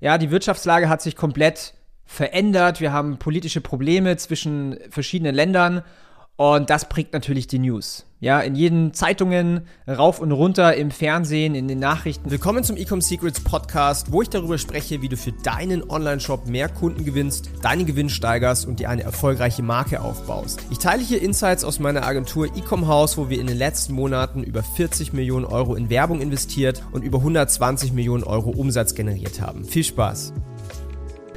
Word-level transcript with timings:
Ja, 0.00 0.18
die 0.18 0.30
Wirtschaftslage 0.30 0.88
hat 0.88 1.02
sich 1.02 1.16
komplett 1.16 1.74
verändert. 2.04 2.80
Wir 2.80 2.92
haben 2.92 3.18
politische 3.18 3.60
Probleme 3.60 4.16
zwischen 4.16 4.78
verschiedenen 4.90 5.34
Ländern 5.34 5.82
und 6.36 6.70
das 6.70 6.88
prägt 6.88 7.12
natürlich 7.12 7.46
die 7.46 7.58
News. 7.58 8.06
Ja, 8.18 8.40
in 8.40 8.54
jeden 8.54 8.94
Zeitungen, 8.94 9.66
rauf 9.86 10.20
und 10.20 10.32
runter, 10.32 10.74
im 10.74 10.90
Fernsehen, 10.90 11.54
in 11.54 11.68
den 11.68 11.78
Nachrichten. 11.78 12.30
Willkommen 12.30 12.64
zum 12.64 12.76
Ecom 12.76 13.02
Secrets 13.02 13.40
Podcast, 13.40 14.10
wo 14.10 14.22
ich 14.22 14.30
darüber 14.30 14.56
spreche, 14.56 15.02
wie 15.02 15.10
du 15.10 15.18
für 15.18 15.32
deinen 15.32 15.88
Online-Shop 15.88 16.46
mehr 16.46 16.70
Kunden 16.70 17.04
gewinnst, 17.04 17.50
deinen 17.60 17.84
Gewinn 17.84 18.08
steigerst 18.08 18.66
und 18.66 18.80
dir 18.80 18.88
eine 18.88 19.02
erfolgreiche 19.02 19.62
Marke 19.62 20.00
aufbaust. 20.00 20.60
Ich 20.70 20.78
teile 20.78 21.02
hier 21.02 21.20
Insights 21.20 21.62
aus 21.62 21.78
meiner 21.78 22.06
Agentur 22.06 22.46
Ecom 22.46 22.86
House, 22.86 23.18
wo 23.18 23.28
wir 23.28 23.38
in 23.38 23.48
den 23.48 23.58
letzten 23.58 23.92
Monaten 23.92 24.42
über 24.42 24.62
40 24.62 25.12
Millionen 25.12 25.44
Euro 25.44 25.74
in 25.74 25.90
Werbung 25.90 26.22
investiert 26.22 26.82
und 26.92 27.02
über 27.02 27.18
120 27.18 27.92
Millionen 27.92 28.24
Euro 28.24 28.50
Umsatz 28.50 28.94
generiert 28.94 29.42
haben. 29.42 29.64
Viel 29.64 29.84
Spaß! 29.84 30.32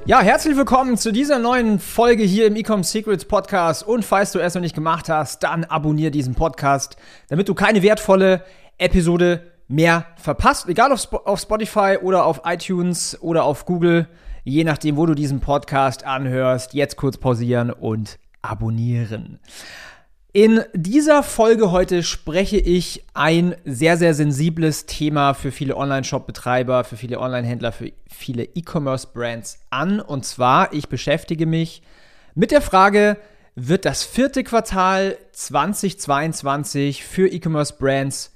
Ja, 0.09 0.21
herzlich 0.21 0.57
willkommen 0.57 0.97
zu 0.97 1.11
dieser 1.11 1.37
neuen 1.37 1.77
Folge 1.77 2.23
hier 2.23 2.47
im 2.47 2.55
Ecom 2.55 2.81
Secrets 2.81 3.25
Podcast. 3.25 3.83
Und 3.83 4.03
falls 4.03 4.31
du 4.31 4.39
es 4.39 4.55
noch 4.55 4.61
nicht 4.63 4.73
gemacht 4.73 5.07
hast, 5.07 5.43
dann 5.43 5.65
abonniere 5.65 6.09
diesen 6.09 6.33
Podcast, 6.33 6.97
damit 7.27 7.47
du 7.47 7.53
keine 7.53 7.83
wertvolle 7.83 8.43
Episode 8.79 9.51
mehr 9.67 10.07
verpasst. 10.15 10.67
Egal 10.67 10.91
auf, 10.91 10.97
Sp 11.05 11.13
auf 11.25 11.39
Spotify 11.39 11.99
oder 12.01 12.25
auf 12.25 12.41
iTunes 12.43 13.21
oder 13.21 13.43
auf 13.43 13.65
Google, 13.65 14.07
je 14.43 14.63
nachdem, 14.63 14.97
wo 14.97 15.05
du 15.05 15.13
diesen 15.13 15.41
Podcast 15.41 16.03
anhörst. 16.07 16.73
Jetzt 16.73 16.97
kurz 16.97 17.17
pausieren 17.17 17.69
und 17.69 18.17
abonnieren. 18.41 19.37
In 20.31 20.63
dieser 20.75 21.23
Folge 21.23 21.71
heute 21.71 22.03
spreche 22.03 22.57
ich 22.57 23.03
ein 23.15 23.55
sehr, 23.65 23.97
sehr 23.97 24.13
sensibles 24.13 24.85
Thema 24.85 25.33
für 25.33 25.51
viele 25.51 25.75
Online-Shop-Betreiber, 25.75 26.83
für 26.83 26.97
viele 26.97 27.19
Online-Händler, 27.19 27.71
für 27.71 27.91
viele 28.07 28.43
E-Commerce-Brands 28.43 29.57
an. 29.71 29.99
Und 29.99 30.25
zwar, 30.25 30.71
ich 30.71 30.87
beschäftige 30.87 31.47
mich 31.47 31.81
mit 32.35 32.51
der 32.51 32.61
Frage, 32.61 33.17
wird 33.55 33.85
das 33.85 34.03
vierte 34.03 34.43
Quartal 34.43 35.17
2022 35.31 37.03
für 37.03 37.27
E-Commerce-Brands 37.27 38.31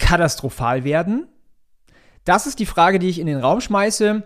katastrophal 0.00 0.82
werden? 0.82 1.28
Das 2.24 2.48
ist 2.48 2.58
die 2.58 2.66
Frage, 2.66 2.98
die 2.98 3.08
ich 3.08 3.20
in 3.20 3.28
den 3.28 3.38
Raum 3.38 3.60
schmeiße, 3.60 4.24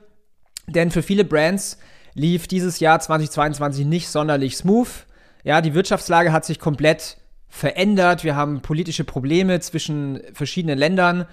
denn 0.69 0.91
für 0.91 1.03
viele 1.03 1.27
Brands 1.27 1.77
lief 2.15 2.49
dieses 2.49 2.81
Jahr 2.81 2.99
2022 2.99 3.85
nicht 3.85 4.09
sonderlich 4.09 4.57
smooth. 4.57 4.89
Ja, 5.45 5.61
die 5.61 5.75
Wirtschaftslage 5.75 6.33
hat 6.33 6.45
sich 6.45 6.59
komplett 6.59 7.17
verändert. 7.49 8.25
Wir 8.25 8.37
haben 8.37 8.63
politische 8.63 9.05
Probleme 9.05 9.61
zwischen 9.61 10.21
verschiedenen 10.33 10.79
Ländern 10.79 11.27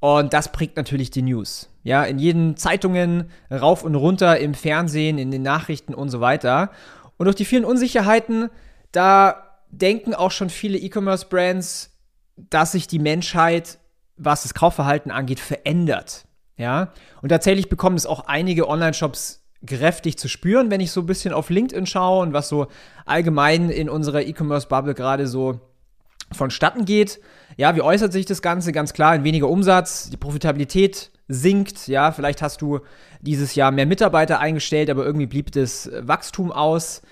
und 0.00 0.32
das 0.32 0.50
prägt 0.50 0.76
natürlich 0.76 1.10
die 1.10 1.22
News. 1.22 1.68
Ja, 1.82 2.04
in 2.04 2.18
jeden 2.18 2.56
Zeitungen, 2.56 3.30
rauf 3.50 3.84
und 3.84 3.94
runter, 3.94 4.38
im 4.38 4.54
Fernsehen, 4.54 5.18
in 5.18 5.30
den 5.30 5.42
Nachrichten 5.42 5.94
und 5.94 6.08
so 6.08 6.20
weiter. 6.20 6.70
Und 7.16 7.26
durch 7.26 7.36
die 7.36 7.44
vielen 7.44 7.64
Unsicherheiten, 7.64 8.50
da 8.92 9.58
denken 9.70 10.14
auch 10.14 10.30
schon 10.30 10.50
viele 10.50 10.78
E-Commerce-Brands, 10.78 11.90
dass 12.36 12.72
sich 12.72 12.86
die 12.86 12.98
Menschheit, 12.98 13.78
was 14.16 14.42
das 14.42 14.54
Kaufverhalten 14.54 15.10
angeht, 15.10 15.40
verändert. 15.40 16.26
Ja, 16.56 16.92
und 17.22 17.30
tatsächlich 17.30 17.68
bekommen 17.68 17.96
es 17.96 18.04
auch 18.04 18.26
einige 18.26 18.68
Online-Shops 18.68 19.42
kräftig 19.66 20.18
zu 20.18 20.28
spüren, 20.28 20.70
wenn 20.70 20.80
ich 20.80 20.90
so 20.90 21.00
ein 21.00 21.06
bisschen 21.06 21.32
auf 21.32 21.50
LinkedIn 21.50 21.86
schaue 21.86 22.22
und 22.22 22.32
was 22.32 22.48
so 22.48 22.68
allgemein 23.04 23.70
in 23.70 23.88
unserer 23.88 24.22
E-Commerce-Bubble 24.22 24.94
gerade 24.94 25.26
so 25.26 25.60
vonstatten 26.32 26.84
geht. 26.84 27.20
Ja, 27.56 27.74
wie 27.76 27.82
äußert 27.82 28.12
sich 28.12 28.26
das 28.26 28.42
Ganze? 28.42 28.72
Ganz 28.72 28.92
klar 28.92 29.14
in 29.14 29.24
weniger 29.24 29.48
Umsatz, 29.48 30.10
die 30.10 30.16
Profitabilität 30.16 31.10
sinkt. 31.28 31.88
Ja, 31.88 32.12
vielleicht 32.12 32.42
hast 32.42 32.62
du 32.62 32.80
dieses 33.20 33.54
Jahr 33.54 33.70
mehr 33.70 33.86
Mitarbeiter 33.86 34.40
eingestellt, 34.40 34.90
aber 34.90 35.04
irgendwie 35.04 35.26
blieb 35.26 35.52
das 35.52 35.90
Wachstum 36.00 36.52
aus. 36.52 37.02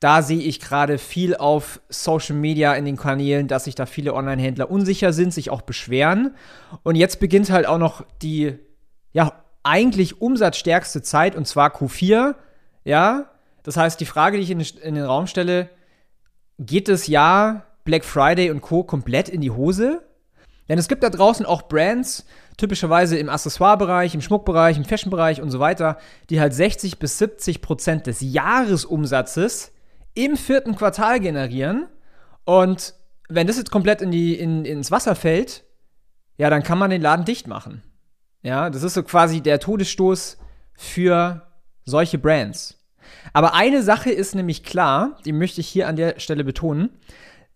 Da 0.00 0.22
sehe 0.22 0.40
ich 0.40 0.60
gerade 0.60 0.96
viel 0.96 1.34
auf 1.36 1.80
Social 1.88 2.36
Media 2.36 2.72
in 2.74 2.84
den 2.84 2.96
Kanälen, 2.96 3.48
dass 3.48 3.64
sich 3.64 3.74
da 3.74 3.84
viele 3.84 4.14
Online-Händler 4.14 4.70
unsicher 4.70 5.12
sind, 5.12 5.34
sich 5.34 5.50
auch 5.50 5.62
beschweren. 5.62 6.36
Und 6.84 6.94
jetzt 6.94 7.18
beginnt 7.18 7.50
halt 7.50 7.66
auch 7.66 7.78
noch 7.78 8.04
die 8.22 8.56
ja, 9.12 9.32
eigentlich 9.62 10.20
umsatzstärkste 10.20 11.02
Zeit 11.02 11.36
und 11.36 11.46
zwar 11.46 11.74
Q4. 11.74 12.34
Ja, 12.84 13.30
das 13.62 13.76
heißt, 13.76 14.00
die 14.00 14.06
Frage, 14.06 14.38
die 14.38 14.42
ich 14.42 14.50
in, 14.50 14.94
den 14.94 15.04
Raum 15.04 15.26
stelle, 15.26 15.68
geht 16.58 16.88
das 16.88 17.06
Jahr 17.06 17.66
Black 17.84 18.04
Friday 18.04 18.50
und 18.50 18.60
Co. 18.60 18.82
komplett 18.82 19.28
in 19.28 19.40
die 19.40 19.50
Hose? 19.50 20.02
Denn 20.68 20.78
es 20.78 20.88
gibt 20.88 21.02
da 21.02 21.10
draußen 21.10 21.46
auch 21.46 21.62
Brands, 21.62 22.26
typischerweise 22.58 23.16
im 23.16 23.28
Accessoire-Bereich, 23.28 24.14
im 24.14 24.20
Schmuckbereich, 24.20 24.76
im 24.76 24.84
Fashion-Bereich 24.84 25.40
und 25.40 25.50
so 25.50 25.60
weiter, 25.60 25.98
die 26.28 26.40
halt 26.40 26.52
60 26.52 26.98
bis 26.98 27.18
70 27.18 27.62
Prozent 27.62 28.06
des 28.06 28.20
Jahresumsatzes 28.20 29.72
im 30.14 30.36
vierten 30.36 30.74
Quartal 30.74 31.20
generieren. 31.20 31.86
Und 32.44 32.94
wenn 33.28 33.46
das 33.46 33.56
jetzt 33.56 33.70
komplett 33.70 34.02
in 34.02 34.10
die, 34.10 34.34
in, 34.38 34.64
ins 34.64 34.90
Wasser 34.90 35.14
fällt, 35.14 35.64
ja, 36.36 36.50
dann 36.50 36.62
kann 36.62 36.78
man 36.78 36.90
den 36.90 37.02
Laden 37.02 37.24
dicht 37.24 37.46
machen. 37.46 37.82
Ja, 38.42 38.70
das 38.70 38.82
ist 38.82 38.94
so 38.94 39.02
quasi 39.02 39.40
der 39.40 39.60
Todesstoß 39.60 40.38
für 40.74 41.42
solche 41.84 42.18
Brands. 42.18 42.76
Aber 43.32 43.54
eine 43.54 43.82
Sache 43.82 44.10
ist 44.10 44.34
nämlich 44.34 44.62
klar, 44.62 45.18
die 45.24 45.32
möchte 45.32 45.60
ich 45.60 45.68
hier 45.68 45.88
an 45.88 45.96
der 45.96 46.20
Stelle 46.20 46.44
betonen. 46.44 46.90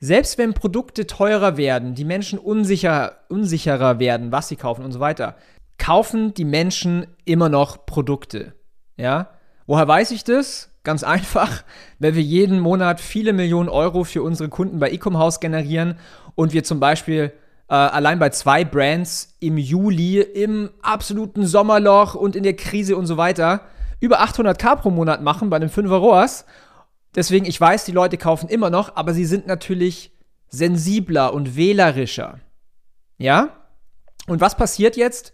Selbst 0.01 0.39
wenn 0.39 0.55
Produkte 0.55 1.07
teurer 1.07 1.57
werden, 1.57 1.95
die 1.95 2.05
Menschen 2.05 2.39
unsicher, 2.39 3.19
unsicherer 3.29 4.01
werden, 4.01 4.33
was 4.33 4.49
sie 4.49 4.57
kaufen 4.57 4.85
und 4.85 4.93
so 4.93 4.99
weiter, 4.99 5.37
kaufen 5.79 6.35
die 6.35 6.45
Menschen 6.45 7.07
immer 7.25 7.49
noch 7.49 7.87
Produkte. 7.87 8.55
Ja? 8.97 9.31
Woher 9.67 9.87
weiß 9.87 10.11
ich 10.11 10.25
das? 10.25 10.71
Ganz 10.83 11.05
einfach, 11.05 11.63
weil 12.01 12.17
wir 12.17 12.23
jeden 12.23 12.59
Monat 12.59 13.01
viele 13.01 13.33
Millionen 13.33 13.69
Euro 13.69 14.03
für 14.03 14.23
unsere 14.23 14.49
Kunden 14.49 14.81
bei 14.81 14.91
Ecom 14.91 15.19
House 15.19 15.39
generieren 15.39 15.97
und 16.35 16.53
wir 16.53 16.65
zum 16.65 16.81
Beispiel 16.81 17.33
äh, 17.73 17.75
allein 17.75 18.19
bei 18.19 18.29
zwei 18.29 18.67
Brands 18.67 19.35
im 19.41 19.57
Juli, 19.57 20.21
im 20.21 20.69
absoluten 20.83 21.47
Sommerloch 21.47 22.15
und 22.15 22.37
in 22.37 22.43
der 22.43 22.55
Krise 22.55 22.99
und 22.99 23.07
so 23.07 23.17
weiter, 23.17 23.63
über 23.99 24.21
800k 24.21 24.77
pro 24.77 24.91
Monat 24.91 25.23
machen 25.23 25.49
bei 25.49 25.57
einem 25.57 25.71
5er 25.71 25.97
ROAS. 25.97 26.45
Deswegen, 27.15 27.47
ich 27.47 27.59
weiß, 27.59 27.87
die 27.87 27.93
Leute 27.93 28.19
kaufen 28.19 28.51
immer 28.51 28.69
noch, 28.69 28.95
aber 28.97 29.15
sie 29.15 29.25
sind 29.25 29.47
natürlich 29.47 30.13
sensibler 30.49 31.33
und 31.33 31.57
wählerischer. 31.57 32.41
Ja? 33.17 33.49
Und 34.27 34.43
was 34.43 34.55
passiert 34.55 34.99
jetzt 34.99 35.33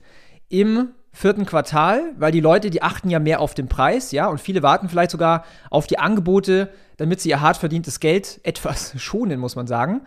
im 0.49 0.91
vierten 1.11 1.45
Quartal? 1.45 2.13
Weil 2.19 2.31
die 2.31 2.39
Leute, 2.39 2.71
die 2.71 2.83
achten 2.83 3.11
ja 3.11 3.19
mehr 3.19 3.41
auf 3.41 3.55
den 3.55 3.67
Preis, 3.67 4.13
ja, 4.13 4.29
und 4.29 4.41
viele 4.41 4.63
warten 4.63 4.89
vielleicht 4.89 5.11
sogar 5.11 5.45
auf 5.71 5.89
die 5.89 5.99
Angebote, 5.99 6.71
damit 6.99 7.21
sie 7.21 7.31
ihr 7.31 7.41
hart 7.41 7.57
verdientes 7.57 7.99
Geld 7.99 8.39
etwas 8.45 8.95
schonen, 9.03 9.41
muss 9.41 9.57
man 9.57 9.67
sagen. 9.67 10.03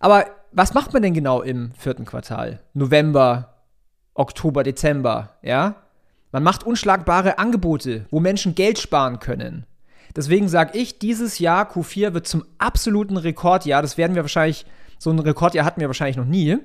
Aber 0.00 0.26
was 0.56 0.72
macht 0.72 0.94
man 0.94 1.02
denn 1.02 1.12
genau 1.12 1.42
im 1.42 1.70
vierten 1.72 2.06
Quartal? 2.06 2.60
November, 2.72 3.56
Oktober, 4.14 4.62
Dezember, 4.62 5.36
ja? 5.42 5.76
Man 6.32 6.42
macht 6.42 6.64
unschlagbare 6.64 7.38
Angebote, 7.38 8.06
wo 8.10 8.20
Menschen 8.20 8.54
Geld 8.54 8.78
sparen 8.78 9.20
können. 9.20 9.66
Deswegen 10.16 10.48
sage 10.48 10.78
ich, 10.78 10.98
dieses 10.98 11.38
Jahr 11.38 11.70
Q4 11.70 12.14
wird 12.14 12.26
zum 12.26 12.44
absoluten 12.56 13.18
Rekordjahr. 13.18 13.82
Das 13.82 13.98
werden 13.98 14.14
wir 14.14 14.22
wahrscheinlich, 14.22 14.64
so 14.98 15.10
ein 15.10 15.18
Rekordjahr 15.18 15.66
hatten 15.66 15.80
wir 15.80 15.88
wahrscheinlich 15.88 16.16
noch 16.16 16.24
nie. 16.24 16.56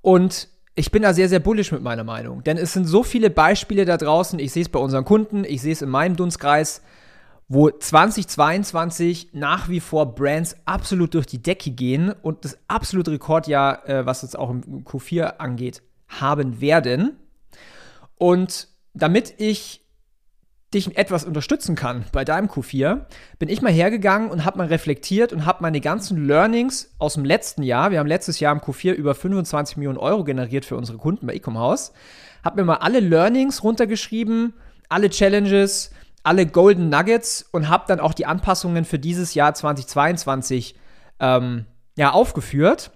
Und 0.00 0.48
ich 0.74 0.90
bin 0.90 1.02
da 1.02 1.12
sehr, 1.12 1.28
sehr 1.28 1.40
bullisch 1.40 1.72
mit 1.72 1.82
meiner 1.82 2.04
Meinung. 2.04 2.42
Denn 2.42 2.56
es 2.56 2.72
sind 2.72 2.86
so 2.86 3.02
viele 3.02 3.28
Beispiele 3.28 3.84
da 3.84 3.98
draußen. 3.98 4.38
Ich 4.38 4.52
sehe 4.52 4.62
es 4.62 4.70
bei 4.70 4.80
unseren 4.80 5.04
Kunden, 5.04 5.44
ich 5.44 5.60
sehe 5.60 5.72
es 5.72 5.82
in 5.82 5.90
meinem 5.90 6.16
Dunstkreis 6.16 6.80
wo 7.54 7.68
2022 7.68 9.28
nach 9.34 9.68
wie 9.68 9.80
vor 9.80 10.14
Brands 10.14 10.56
absolut 10.64 11.12
durch 11.12 11.26
die 11.26 11.42
Decke 11.42 11.70
gehen 11.70 12.10
und 12.22 12.46
das 12.46 12.56
absolute 12.66 13.10
Rekordjahr, 13.10 13.86
äh, 13.86 14.06
was 14.06 14.22
jetzt 14.22 14.38
auch 14.38 14.48
im 14.48 14.84
Q4 14.84 15.36
angeht, 15.36 15.82
haben 16.08 16.62
werden. 16.62 17.18
Und 18.16 18.68
damit 18.94 19.34
ich 19.36 19.82
dich 20.72 20.96
etwas 20.96 21.24
unterstützen 21.26 21.76
kann 21.76 22.06
bei 22.10 22.24
deinem 22.24 22.48
Q4, 22.48 23.04
bin 23.38 23.50
ich 23.50 23.60
mal 23.60 23.70
hergegangen 23.70 24.30
und 24.30 24.46
habe 24.46 24.56
mal 24.56 24.68
reflektiert 24.68 25.34
und 25.34 25.44
habe 25.44 25.58
meine 25.60 25.82
ganzen 25.82 26.26
Learnings 26.26 26.94
aus 26.96 27.14
dem 27.14 27.26
letzten 27.26 27.62
Jahr, 27.62 27.90
wir 27.90 27.98
haben 27.98 28.06
letztes 28.06 28.40
Jahr 28.40 28.54
im 28.54 28.60
Q4 28.60 28.92
über 28.92 29.14
25 29.14 29.76
Millionen 29.76 29.98
Euro 29.98 30.24
generiert 30.24 30.64
für 30.64 30.78
unsere 30.78 30.96
Kunden 30.96 31.26
bei 31.26 31.34
Ecom 31.34 31.58
House, 31.58 31.92
habe 32.42 32.62
mir 32.62 32.64
mal 32.64 32.76
alle 32.76 33.00
Learnings 33.00 33.62
runtergeschrieben, 33.62 34.54
alle 34.88 35.10
Challenges, 35.10 35.90
alle 36.22 36.46
Golden 36.46 36.88
Nuggets 36.88 37.48
und 37.50 37.68
habe 37.68 37.84
dann 37.88 38.00
auch 38.00 38.14
die 38.14 38.26
Anpassungen 38.26 38.84
für 38.84 38.98
dieses 38.98 39.34
Jahr 39.34 39.54
2022 39.54 40.76
ähm, 41.20 41.66
ja, 41.96 42.10
aufgeführt 42.10 42.92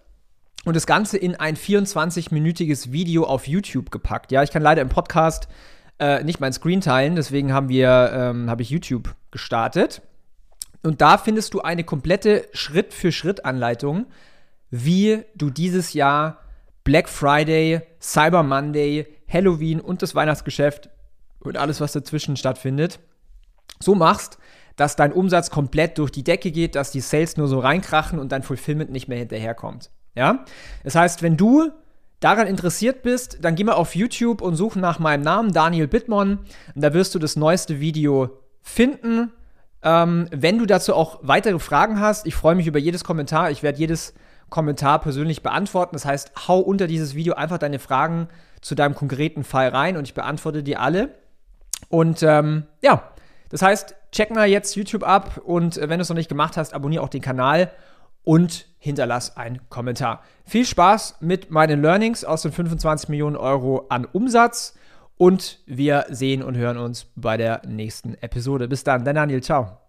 und 0.64 0.74
das 0.74 0.86
Ganze 0.86 1.16
in 1.16 1.36
ein 1.36 1.56
24-minütiges 1.56 2.92
Video 2.92 3.24
auf 3.24 3.46
YouTube 3.46 3.90
gepackt. 3.90 4.32
Ja, 4.32 4.42
ich 4.42 4.50
kann 4.50 4.62
leider 4.62 4.82
im 4.82 4.88
Podcast 4.88 5.48
äh, 5.98 6.22
nicht 6.24 6.40
mein 6.40 6.52
Screen 6.52 6.80
teilen, 6.80 7.16
deswegen 7.16 7.52
haben 7.52 7.68
ähm, 8.12 8.50
habe 8.50 8.62
ich 8.62 8.70
YouTube 8.70 9.14
gestartet. 9.30 10.02
Und 10.82 11.00
da 11.00 11.18
findest 11.18 11.54
du 11.54 11.62
eine 11.62 11.84
komplette 11.84 12.46
Schritt-für-Schritt-Anleitung, 12.52 14.06
wie 14.70 15.24
du 15.34 15.50
dieses 15.50 15.92
Jahr 15.94 16.38
Black 16.84 17.08
Friday, 17.08 17.80
Cyber 18.00 18.42
Monday, 18.42 19.06
Halloween 19.28 19.80
und 19.80 20.02
das 20.02 20.14
Weihnachtsgeschäft 20.14 20.90
und 21.40 21.56
alles, 21.56 21.80
was 21.80 21.92
dazwischen 21.92 22.36
stattfindet, 22.36 23.00
so 23.80 23.94
machst, 23.94 24.38
dass 24.76 24.96
dein 24.96 25.12
Umsatz 25.12 25.50
komplett 25.50 25.98
durch 25.98 26.10
die 26.10 26.24
Decke 26.24 26.50
geht, 26.50 26.74
dass 26.74 26.90
die 26.90 27.00
Sales 27.00 27.36
nur 27.36 27.48
so 27.48 27.58
reinkrachen 27.58 28.18
und 28.18 28.32
dein 28.32 28.42
Fulfillment 28.42 28.90
nicht 28.90 29.08
mehr 29.08 29.18
hinterherkommt. 29.18 29.90
Ja? 30.14 30.44
Das 30.84 30.94
heißt, 30.94 31.22
wenn 31.22 31.36
du 31.36 31.70
daran 32.20 32.46
interessiert 32.46 33.02
bist, 33.02 33.38
dann 33.42 33.54
geh 33.54 33.64
mal 33.64 33.72
auf 33.72 33.94
YouTube 33.94 34.40
und 34.42 34.56
such 34.56 34.76
nach 34.76 34.98
meinem 34.98 35.22
Namen, 35.22 35.52
Daniel 35.52 35.86
Bittmann. 35.86 36.38
Und 36.74 36.82
da 36.82 36.92
wirst 36.92 37.14
du 37.14 37.18
das 37.18 37.36
neueste 37.36 37.80
Video 37.80 38.38
finden. 38.62 39.32
Ähm, 39.82 40.28
wenn 40.30 40.58
du 40.58 40.66
dazu 40.66 40.94
auch 40.94 41.20
weitere 41.22 41.58
Fragen 41.58 42.00
hast, 42.00 42.26
ich 42.26 42.34
freue 42.34 42.54
mich 42.54 42.66
über 42.66 42.78
jedes 42.78 43.04
Kommentar. 43.04 43.50
Ich 43.50 43.62
werde 43.62 43.78
jedes 43.78 44.14
Kommentar 44.50 45.00
persönlich 45.00 45.42
beantworten. 45.42 45.94
Das 45.94 46.04
heißt, 46.04 46.48
hau 46.48 46.60
unter 46.60 46.86
dieses 46.86 47.14
Video 47.14 47.34
einfach 47.34 47.58
deine 47.58 47.78
Fragen 47.78 48.28
zu 48.60 48.74
deinem 48.74 48.94
konkreten 48.94 49.44
Fall 49.44 49.68
rein 49.68 49.96
und 49.96 50.06
ich 50.06 50.14
beantworte 50.14 50.62
die 50.62 50.76
alle. 50.76 51.14
Und 51.88 52.22
ähm, 52.22 52.64
ja, 52.82 53.10
das 53.50 53.62
heißt, 53.62 53.94
check 54.12 54.30
mal 54.30 54.48
jetzt 54.48 54.74
YouTube 54.76 55.02
ab 55.02 55.40
und 55.44 55.76
äh, 55.76 55.88
wenn 55.88 55.98
du 55.98 56.02
es 56.02 56.08
noch 56.08 56.16
nicht 56.16 56.28
gemacht 56.28 56.56
hast, 56.56 56.74
abonniere 56.74 57.02
auch 57.02 57.08
den 57.08 57.22
Kanal 57.22 57.70
und 58.24 58.66
hinterlass 58.78 59.36
einen 59.36 59.68
Kommentar. 59.68 60.22
Viel 60.44 60.66
Spaß 60.66 61.18
mit 61.20 61.50
meinen 61.50 61.80
Learnings 61.80 62.24
aus 62.24 62.42
den 62.42 62.52
25 62.52 63.08
Millionen 63.08 63.36
Euro 63.36 63.86
an 63.88 64.04
Umsatz 64.04 64.74
und 65.16 65.60
wir 65.66 66.06
sehen 66.10 66.42
und 66.42 66.56
hören 66.56 66.76
uns 66.76 67.06
bei 67.14 67.36
der 67.36 67.62
nächsten 67.66 68.14
Episode. 68.14 68.68
Bis 68.68 68.84
dann, 68.84 69.04
dein 69.04 69.14
Daniel, 69.14 69.42
ciao. 69.42 69.85